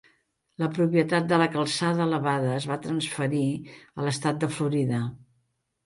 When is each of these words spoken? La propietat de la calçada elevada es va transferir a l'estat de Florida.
La 0.61 0.69
propietat 0.77 1.27
de 1.33 1.39
la 1.41 1.47
calçada 1.57 2.09
elevada 2.11 2.57
es 2.57 2.67
va 2.73 2.79
transferir 2.89 3.47
a 3.83 4.09
l'estat 4.09 4.45
de 4.45 4.55
Florida. 4.59 5.09